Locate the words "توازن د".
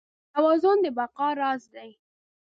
0.35-0.85